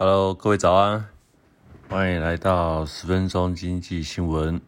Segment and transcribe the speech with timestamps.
[0.00, 1.06] Hello，各位早安，
[1.88, 4.60] 欢迎来到十分钟经济新闻，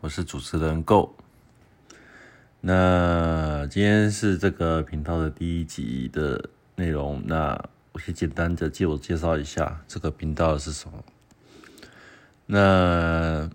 [0.00, 1.16] 我是主持人 Go。
[2.60, 7.60] 那今天是这个频道的第一集的内容，那
[7.90, 11.02] 我先简单的自我介绍一下这个频道是什么。
[12.46, 13.50] 那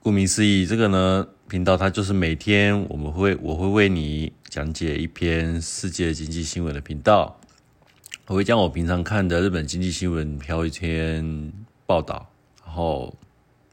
[0.00, 7.40] 顾名思义，这个呢频道它就是每天我们会我会为你讲解一篇世界经济新闻的频道。
[8.28, 11.50] 我会将我平常看的日本经济新闻挑一篇
[11.86, 12.26] 报道，
[12.62, 13.14] 然后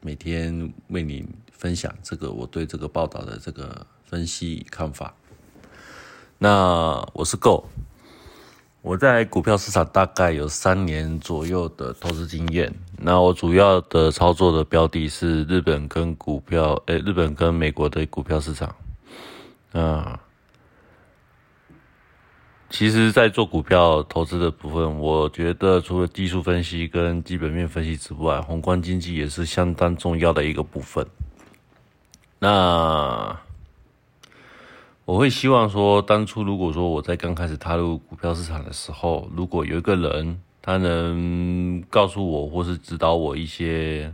[0.00, 5.12] 每天为你分享这个我对这个报道的这个分析看法。
[6.38, 7.66] 那我是 Go，
[8.80, 12.74] 我在股票市场大概有三年左右的投资经验。
[12.96, 18.74] 那我主要的操作的标的是日本跟股票，诶，日本跟美国的股票市场。
[19.72, 20.18] 啊。
[22.68, 31.06] 其实，在做股票投资的部分，我觉得除了技术分析跟基本面分析之外，宏观经济也是相当重要的一个部分。
[32.40, 33.38] 那
[35.04, 44.12] 我会希望说，当初如果说我在刚开始踏入股票市场的时候，如果有一个人他能告诉我或是指导我一些，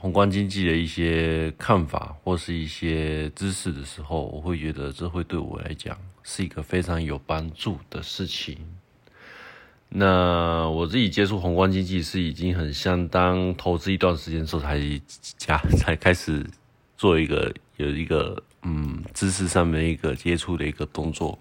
[0.00, 8.56] 宏观经济的一些看法或是一些知识的时候，我会觉得这会对我来讲是一个非常有帮助的事情。
[9.90, 14.80] 那我自己接触宏观经济是已经很相当投资一段时间之后才
[15.36, 16.48] 加才开始
[16.96, 21.38] 做一个有一个嗯知识上面一个接触的一个动作。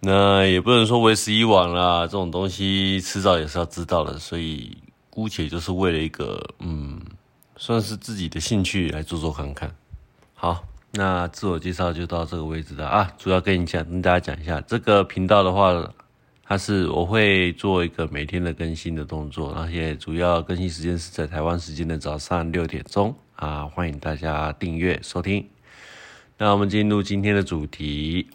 [0.00, 4.76] 那也不能说为时已晚啦，这种东西迟早也是要知道的，所以。
[5.10, 7.00] 姑且就是为了一个，嗯，
[7.56, 9.74] 算是自己的兴趣来做做看看。
[10.34, 13.12] 好，那自我介绍就到这个位置了啊。
[13.18, 15.92] 主要跟你讲，跟大家讲一下，这个频道的话，
[16.44, 23.64] 它是我会做一个每天的更新的动作，而且主要更新时间是在台湾时间的早上六点钟啊。
[23.64, 25.44] 欢迎大家订阅收听。
[26.36, 28.28] 那我们进入今天的主题。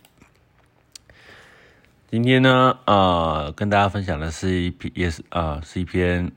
[2.12, 6.30] 今天呢，呃，跟大家分享的是一篇，也是啊，是一篇。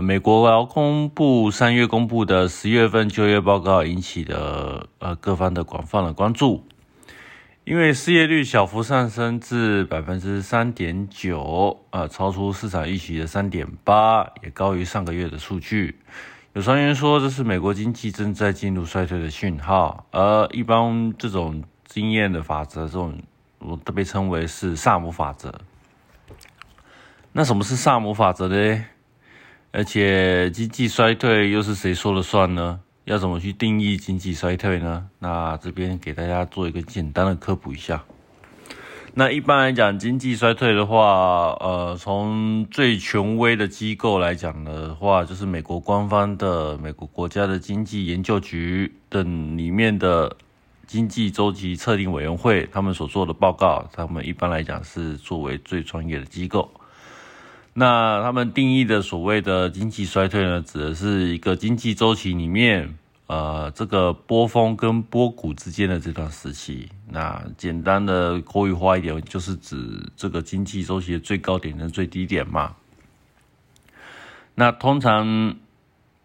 [0.00, 6.64] 美国劳工部三月公布的十月份就业报告引起的呃各方的广泛的关注，
[7.64, 15.98] 因为失业率小幅上升至百分之三点九，呃，超出市场预期的三点八，也高于上个月的数据。
[16.52, 23.18] 有传言说这是美国经济正在进入衰退的讯号，而一般这种经验的法则，这种
[23.58, 25.60] 我被称为是萨姆法则。
[27.32, 28.84] 那什么是萨姆法则呢？
[29.72, 32.80] 而且经济衰退又是谁说了算呢？
[33.04, 35.08] 要怎么去定义经济衰退呢？
[35.20, 38.02] 那这边给大家做一个简单的科普一下。
[39.14, 50.36] 那一般来讲，经济衰退的话，呃，从最权威的机构来讲的话，就是美国官方的美国国家的经济研究局等里面的
[50.86, 56.70] 经济周期测定委员会，他们所做的报告，他们一般来讲是作为最专业的机构。
[57.72, 62.98] 那他们定义的所谓的经济衰退呢，指的是一个经济周期里面，
[63.28, 66.88] 呃，这个波峰跟波谷之间的这段时期。
[67.08, 72.74] 那简单的口语化一点，就是指这个经济周期的最高点跟最低点嘛。
[74.56, 75.54] 那通常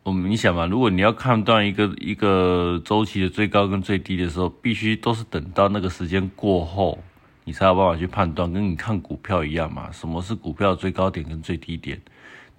[0.02, 6.98] 我们你想嘛，如果你要判断一个一个周期的最高跟最低的时候，必须都是等到那个时间过后。
[7.46, 9.90] 你才有办法去判断，跟你看股票一样嘛？
[9.94, 12.02] 什么是股票最高点跟最低点？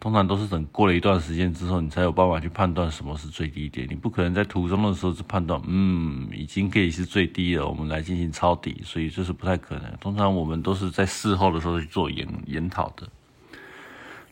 [0.00, 3.86] 通常都是等过了一段时间之后，你才有办法去判断什么是最低点。
[3.91, 9.84] 你不可能在途中的时候就判断，嗯，已经可以是最低了，我们来进行抄底，所以这是不太可能。
[10.00, 13.08] 通常我们都是在事后的时候去做研研讨的，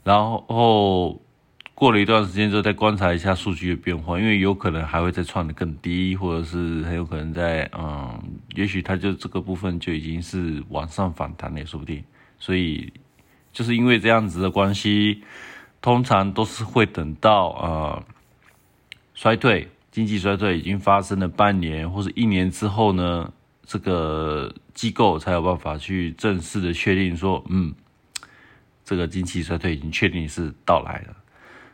[0.02, 1.20] 然后。
[1.76, 8.16] 过了一段时间之后，再观察一下数据的变化，因为有可能还会再创的更低，或者是很有可能在嗯，
[8.54, 12.02] 也许它就这个部分就已经是往上反弹了，也说不定。
[12.38, 12.92] 所以
[13.52, 15.22] 就是因为这样子的关系，
[15.80, 18.04] 通常都是会等到呃
[19.14, 23.32] 衰退、经济衰退已经发生了半年或者一年之后呢，
[23.64, 27.74] 这个机构才有办法去正式的确定说，嗯，
[28.84, 31.16] 这个经济衰退已经确定是到来了。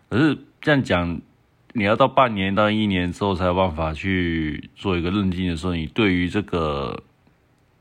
[0.08, 1.20] 可是这样讲，
[1.72, 7.02] 你要到半年到一年之后才有办法去做一个认定的时候，你对于这个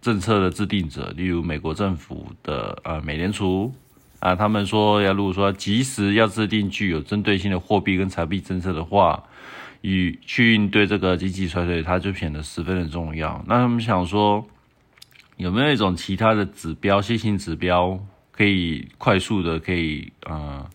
[0.02, 3.74] 政策的制定者，例如美国政府的呃美联储
[4.20, 9.24] 啊，他们说要如果说及时要制定具有针对性的货币跟财币政策的话，
[9.82, 13.44] 与去应对这个经济衰退，它就显得十分的重要。
[13.48, 14.46] 那他们想说，
[15.38, 18.00] 有没有一种其他的指标，新型指标？
[18.32, 20.66] 可以快速的可以呃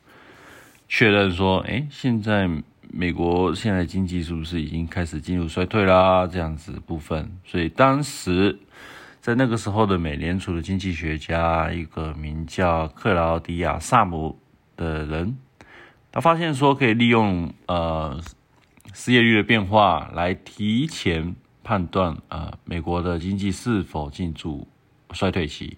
[0.87, 2.47] 确认说，哎，现在
[2.97, 6.29] 美国现在经济是不是已经开始进入衰退啦？
[6.29, 8.57] 这样子部分，所以当时
[9.21, 14.39] 在那个时候的美联储的经济学家，一个名叫克劳迪亚·萨姆
[14.77, 15.37] 的人，
[16.13, 18.21] 他发现说可以利用呃
[18.93, 24.69] 失业率的变化来提前判断啊美国的经济是否进入
[25.11, 25.77] 衰退期。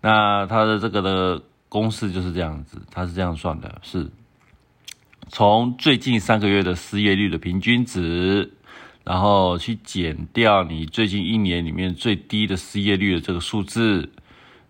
[0.00, 4.10] 那他的这个的公式就是这样子，他是这样算的，是
[5.34, 8.52] 从最近三个月的失业率的平均值，
[9.02, 14.10] 然后去减掉你最近一年里面最低的失业率的这个数字。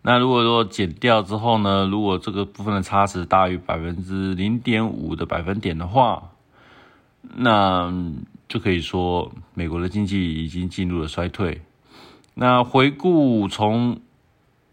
[0.00, 6.30] 那如果说减掉之后呢，如果这个部分的差值大于百分之零点五的百分点的话，
[7.34, 7.92] 那
[8.48, 11.60] 就可以说美国的经济已经进入了衰退。
[12.32, 14.00] 那回顾从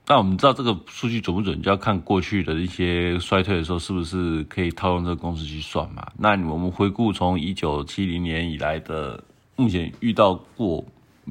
[0.07, 6.06] 那我们知道这个数据准不准，就要看过去的一些衰退的时候，是不是可以套用这个公式去算嘛？
[6.18, 9.24] 那我们回顾从一九七零年以来的，
[9.56, 10.83] 目前遇到过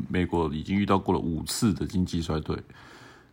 [0.08, 2.56] 美国已经遇到过了五次的经济衰退。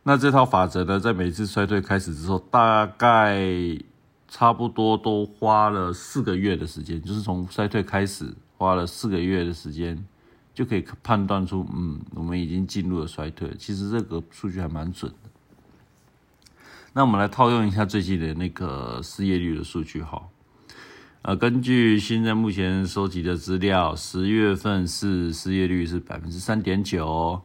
[0.04, 3.39] 那这套法则呢，在每次衰退开始之后，大概
[4.28, 10.04] 差不多都花了四个月的时间，就是从衰退开始花了四个月的时间。
[10.57, 13.48] 就可以判断出，嗯，我们已经进入了衰退。
[13.59, 15.30] 其实这个数据还蛮准的。
[16.94, 20.19] 那我们来套用一下最近的那个失业率的数据哈。
[21.21, 27.39] 呃，根据现在目前收集的资料，十月份是失业率是百分之三点九，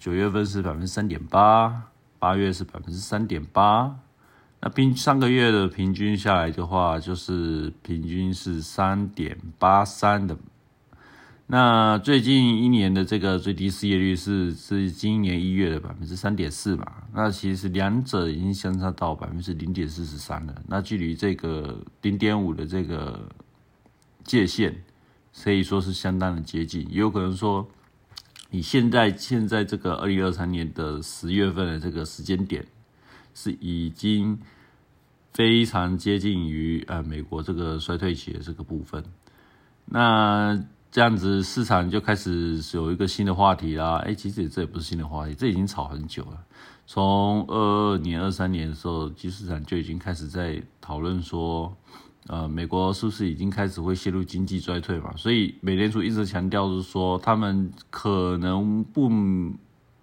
[0.00, 1.84] 九月份是百分之三点八，
[2.18, 3.96] 八月是百分之三点八。
[4.60, 10.36] 那平上个月的平均下来的话，就是平均是三点八三的。
[11.50, 16.84] 那最近一年的这个最低失业率是是今年一月的百分之三点四嘛？
[17.14, 20.62] 那其实两者已经相差到百分之零点四十三了。
[20.66, 23.26] 那距离这个零点五的这个
[24.24, 24.74] 界限，
[25.42, 26.86] 可以说是相当的接近。
[26.90, 27.66] 也有可能说，
[28.50, 32.62] 你现在现在这个二零二三年的十月份的这个时间点，
[33.34, 34.38] 是已经
[35.32, 39.02] 非常接近于呃美国这个衰退期的这个部分。
[39.86, 43.96] 那这样子市场就开始有一个新的话题啦。
[44.06, 46.38] 哎，其实这也不是新的话题，这已经炒很久了。
[46.86, 51.76] 从二二年、二三年的时候，基市场就已经开始在讨论说，
[52.28, 55.12] 呃，美国是不是已经开始会陷入经济衰退嘛？
[55.14, 59.10] 所以美联储一直强调是说，他们可能不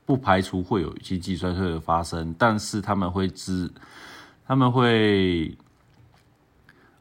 [0.06, 3.72] 不排除会有经济衰退的发生，但是他们会知，
[4.46, 5.58] 他们会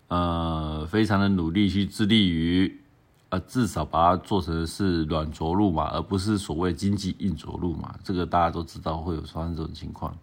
[0.08, 2.80] 呃非常的努力去致力于。
[3.40, 7.94] 至少把它做成是软着陆嘛，而不是所谓经济硬着陆嘛。
[8.02, 10.16] 这个大家都知道会有发生这种情况。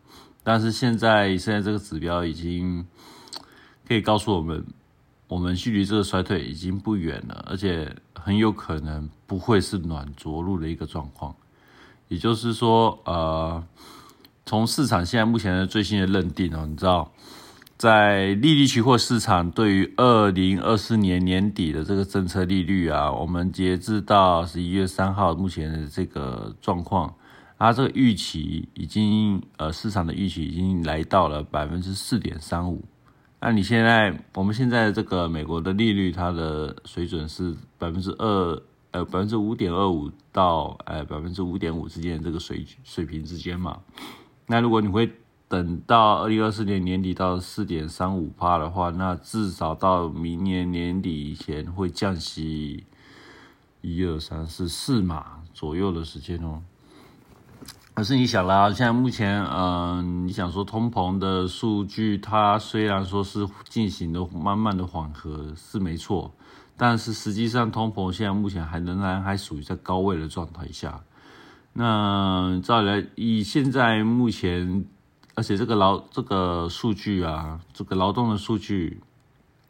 [0.44, 2.86] 但是现在现在这个指标已经
[3.88, 4.66] 可以告诉我们，
[5.28, 11.36] 我们距离这个衰退已经不远了，而且很有可能不会是软着陆的一个状况。
[12.08, 13.64] 也就是说，呃，
[14.46, 17.12] 从市场现在目前的最新的认定哦，你知道。
[17.82, 27.12] 在利率期货市场，对于二零二四年年底的这个政策利率啊，我们截至到十一月三号目前的这个状况，
[27.58, 32.86] 它这个预期已经呃市场的预期已经来到了百分之四点三五。
[33.40, 43.80] 那你现在我们现在这个美国的利率，它的水准是百分之二呃百分之五点二五到呃百分之五点五之间的这个水水平之间嘛？
[44.46, 45.12] 那如果你会。
[45.52, 52.86] 等到二零二四年年底到四点三五帕的话，那至少到明年年底以前会降息
[53.82, 56.62] 一二三四四码左右的时间哦。
[57.94, 66.34] 可是你想啦，现在目前，嗯，你想说通膨的数据，它虽然说是进行的慢慢的缓和是没错，
[66.78, 71.02] 但是实际上通膨现在目前还仍然还属于在高位的状态下。
[71.74, 74.86] 那再来以现在目前。
[75.34, 79.00] 而且这个劳这个数据啊，这个劳动的数据，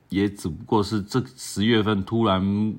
[0.10, 2.76] 也只不过是这十月份突然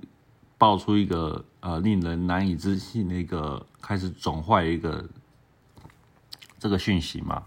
[0.59, 5.09] 爆出一个呃令人难以置信的一个开始转坏一个
[6.59, 7.45] 这个讯息嘛。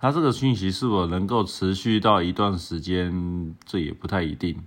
[0.00, 4.60] 它这个讯息是否能够持续到一段时间，这也不太一定。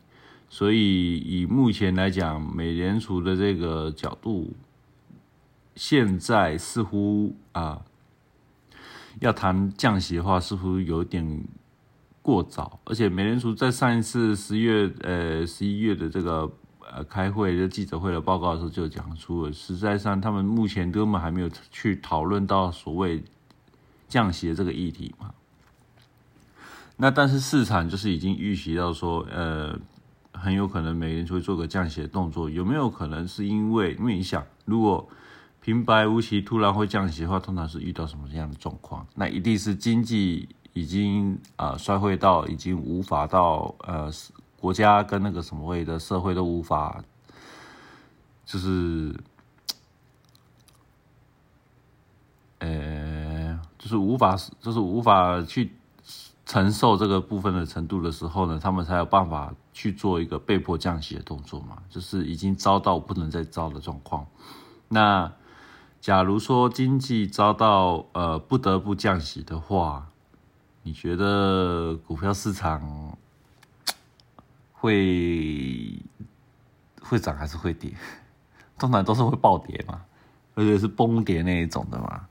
[0.49, 4.53] 所以以目前来讲，美联储的这个角度，
[5.75, 7.81] 现在似乎啊。
[9.19, 11.43] 要谈降息的话，似乎有点
[12.21, 16.51] 过早，而且美联储在上一次十月、呃十一月的这个
[16.91, 23.23] 呃开会的记者会的报告的时候就讲出了，实在上他们目前根本还没有去讨论到所谓
[24.07, 25.31] 降息的这个议题嘛。
[26.97, 29.77] 那但是市场就是已经预习到说，呃，
[30.31, 35.07] 很有可能美联储会做个降息的动作，有没有可能是因为因为你想，如果
[35.65, 39.03] 平白无奇突然会降息的话，通常是遇到什么样的状况？
[39.15, 44.11] 那一定是经济已经啊衰退到已经无法到呃
[44.59, 47.03] 国家跟那个什么位的社会都无法，
[48.45, 49.19] 就是
[52.59, 55.71] 呃就是无法就是无法去。
[56.45, 64.27] 承受这个部分的程度的时候呢，他们才有办法去做一个被迫降息的动作嘛，就是已经遭到不能再遭的状况。
[64.87, 65.33] 那
[66.05, 70.07] 假如说经济遭到呃不得不降息的话，
[70.83, 73.17] 你觉得股票市场
[74.71, 75.99] 会
[77.01, 77.91] 会涨还是会跌？
[78.77, 80.05] 通常都是会暴跌嘛，
[80.53, 82.27] 而且是崩跌那一种的嘛。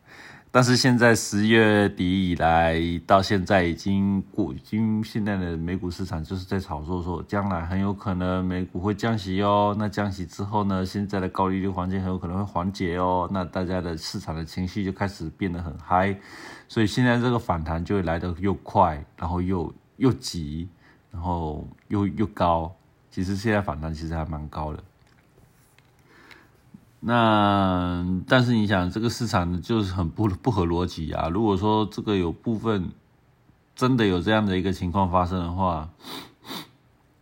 [0.54, 9.74] 但是现在十月底以来到现在已经过，已经现在的美股市场就是在炒作说，将来很有可能美股会降息哦。
[9.76, 13.28] 那降息之后呢，现在的高利率环境很有可能会缓解哦。
[13.32, 16.16] 那大家的市场的情绪就开始变得很嗨，
[16.68, 20.68] 所以现在这个反弹就会来得又快，然后又又急，
[21.10, 22.72] 然后又又高。
[23.10, 24.80] 其实现在反弹其实还蛮高的。
[27.06, 31.28] 那但是你想，这个市场就是很不不合逻辑啊！
[31.28, 32.92] 如果说这个有部分
[33.76, 35.90] 真的有这样的一个情况发生的话，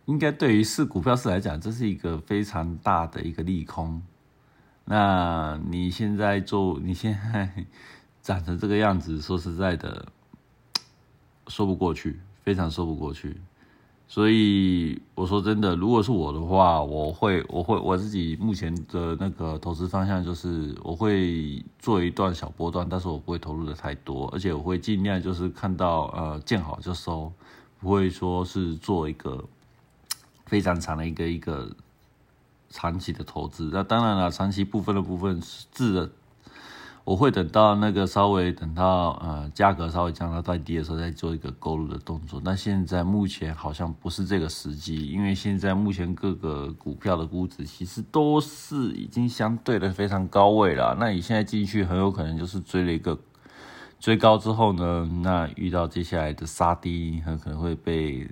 [0.05, 4.01] 应该对于市股票市来讲，这是一个非常大的一个利空。
[4.85, 7.65] 那你现在做，你现在
[8.23, 10.07] 长成这个样子，说实在的，
[11.47, 13.41] 说不过去，非常说不过去。
[14.07, 27.31] 所以我说真的，如果是我的话，我会我会我自己目前的那个投资方向就是我会做一段小波段，但是我不会投入的太多，而且我会尽量就是看到呃见好就收，
[27.79, 29.43] 不会说是做一个
[30.45, 31.71] 非常长的一个一个
[32.69, 33.71] 长期的投资。
[33.73, 36.09] 那当然了，长期部分的部分是自然。
[37.05, 42.41] 我会等到那个稍微等到呃价格稍微降到再低的时候再做一个购入的动作。
[42.45, 50.95] 那现在目前好像不是这个时机，因为现在目前各个股票的估值其实都是已经相对的非常高位了。
[50.97, 53.19] 那你现在进去很有可能就是追了一个
[53.99, 58.29] 追高之后呢，那遇到接下来的杀低，很可能会被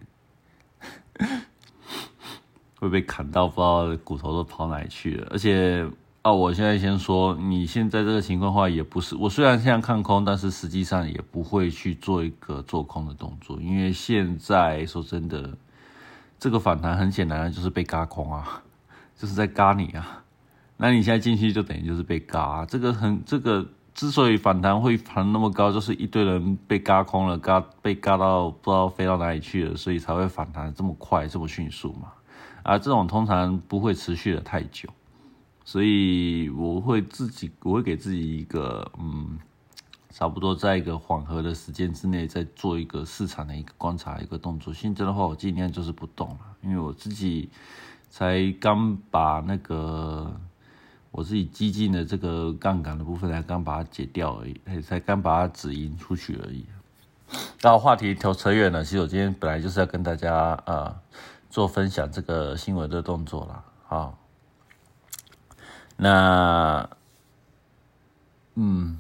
[2.80, 5.86] 会被砍到不知道骨头都跑哪去了，而且。
[6.22, 15.58] 啊，我现在先说，你现在这个情况的话也不是，我虽然现在看空，但是实际上也不会去做一个做空的动作，因为现在说真的，
[16.38, 18.62] 这个反弹很显然就是被嘎空啊，
[19.18, 20.24] 就是在嘎你啊，
[20.78, 32.13] 那你现在进去就等于就是被嘎，这个很这个之所以反弹会弹那么高，就是一堆人被嘎空了，嘎被嘎到不知道飞到哪里去了，所以才会反弹这么快这么迅速嘛，
[32.62, 34.88] 啊，这种通常不会持续的太久。
[35.72, 39.40] 所以我会自己，我会给自己一个，嗯，
[40.10, 44.74] 差不多在一个缓和的时间之内，再做一个市场的一个观察一个动作。
[44.74, 47.50] 现在的话，我尽量就是不动了，因为我自己
[48.10, 50.38] 才刚把那个
[51.10, 56.66] 我自己激进的这个杠杆的部分才刚把它解掉而已，才刚把它止盈出去而已。
[57.62, 60.36] 那话题调扯远了，其实我今天本来就是要跟大家
[60.66, 61.00] 啊
[61.50, 64.21] 做分享这个新闻的动作了，好。
[66.03, 66.89] 那，
[68.55, 68.98] 嗯，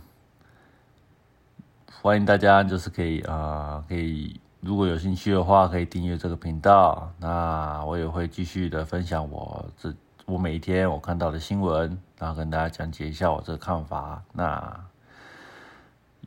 [1.99, 7.11] 欢迎大家，就是可以啊，可以如果有兴趣的话，可以订阅这个频道。
[7.17, 9.91] 那我也会继续的分享我这
[10.27, 14.21] 我每一天我看到的新闻，然后跟大家讲解一下我这个看法。
[14.33, 14.79] 那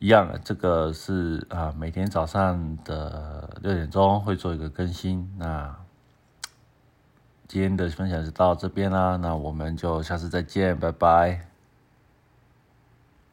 [0.01, 5.33] 一样，这个是啊，每天早上的六点钟会做一个更新。
[5.37, 5.73] 那。
[7.47, 11.54] 今天的分享就到这边啦，那我们就下次再见，拜拜。